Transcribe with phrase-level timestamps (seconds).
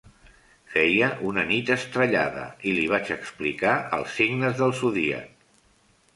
[0.75, 5.33] Feia una nit estrellada, i li vaig explicar els signes del zodíac.